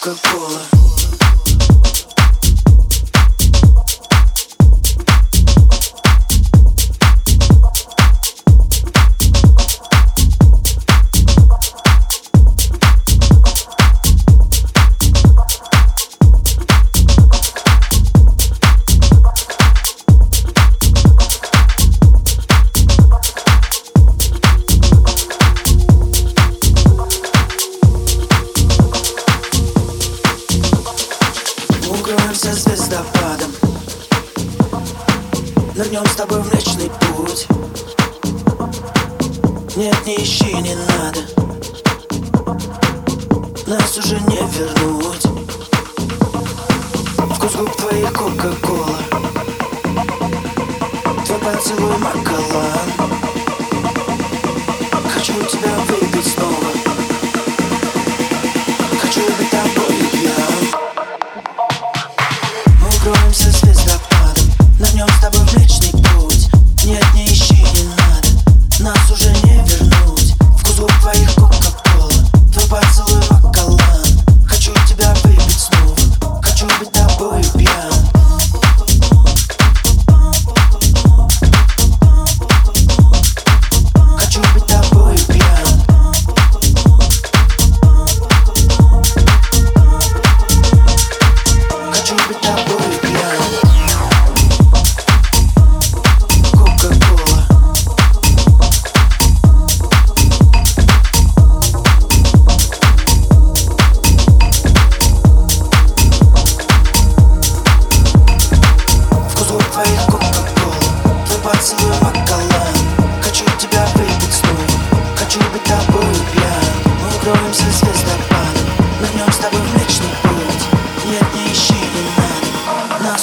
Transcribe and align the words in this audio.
Кока-кола 0.00 0.79
Укроемся 32.50 32.76
звездопадом. 32.76 33.52
Нырнем 35.76 36.04
с 36.04 36.16
тобой 36.16 36.42
в 36.42 36.52
вечный 36.52 36.90
путь. 36.90 37.46
Нет, 39.76 39.96
не 40.04 40.16
ищи, 40.16 40.52
не 40.54 40.74
надо. 40.74 41.20
Нас 43.68 43.96
уже 43.98 44.18
не 44.22 44.36
вернуть. 44.36 45.26
Вкус 47.36 47.54
губ 47.54 47.76
твоих 47.76 48.12
кока-кола 48.12 48.98
Твой 51.24 51.38
поцелуй 51.38 51.98
макалан 51.98 53.19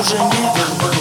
уже 0.00 0.14
не 0.14 0.42
вернуть 0.54 0.97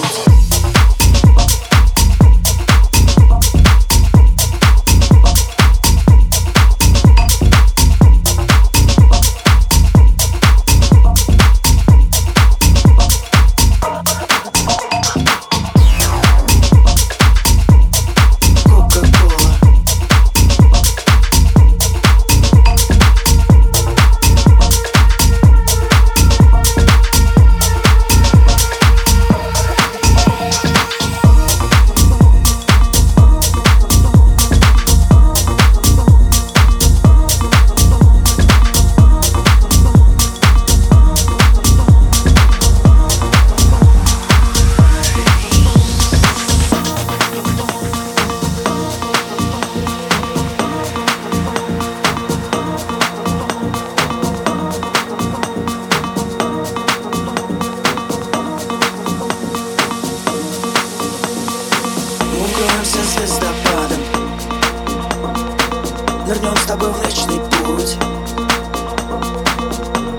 путь. 67.67 67.97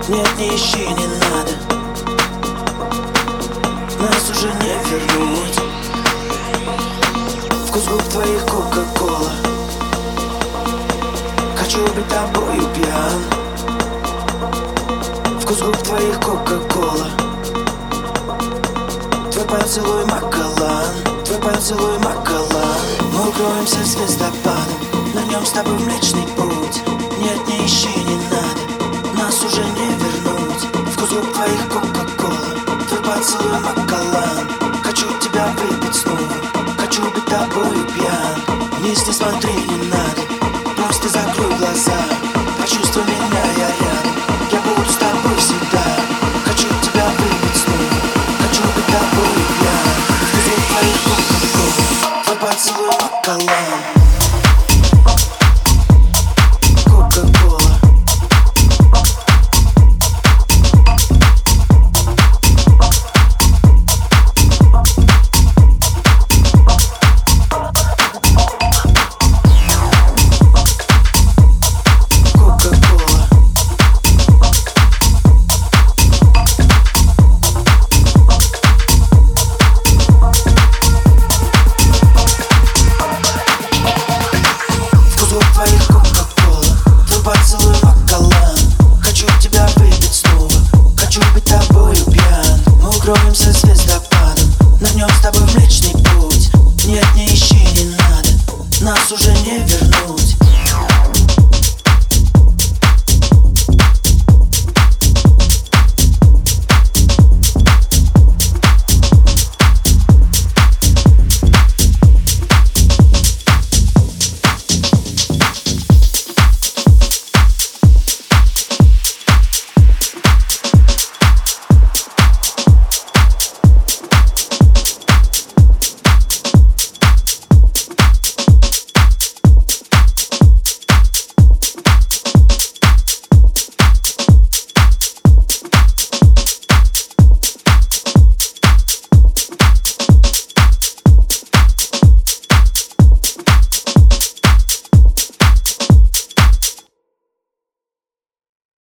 Нет, 0.07 0.29
не 0.37 0.55
ищи, 0.55 0.87
не 0.87 1.07
надо. 1.07 1.53
Нас 3.99 4.29
уже 4.29 4.47
не 4.47 4.75
вернуть. 4.89 5.59
Вкус 7.67 7.87
губ 7.87 8.03
твоих 8.03 8.45
кока-кола. 8.45 9.31
Хочу 11.57 11.79
быть 11.95 12.07
тобою 12.07 12.63
пьян. 12.75 13.21
Вкус 15.41 15.59
губ 15.59 15.77
твоих 15.77 16.19
кока-кола. 16.19 17.07
Твой 19.31 19.45
поцелуй 19.45 20.05
макалан 20.05 20.93
Твой 21.23 21.39
поцелуй 21.39 21.97
макалан 21.99 22.81
Мы 23.13 23.29
укроемся 23.29 23.83
звездопадом. 23.83 24.79
Нырнем 25.13 25.45
с 25.45 25.51
тобой 25.51 25.73
млечный 25.75 26.27
путь 26.35 26.88
уже 29.49 29.63
не 29.63 29.87
вернуть. 29.95 30.63
Вкус 30.93 31.09
губ 31.09 31.33
твоих 31.33 31.67
кока-кола 31.69 32.53
Твой 32.87 33.01
поцелуй 33.01 33.59
макалан 33.59 34.47
Хочу 34.83 35.05
тебя 35.19 35.47
выпить 35.57 35.95
снова. 35.95 36.33
Хочу 36.77 37.01
быть 37.11 37.25
тобою 37.25 37.85
пьян. 37.95 38.59
Вниз 38.79 39.05
не 39.07 39.13
смотри, 39.13 39.53
не 39.53 39.89
надо. 39.89 40.21
Просто 40.75 41.09
закрой 41.09 41.57
глаза 41.57 42.18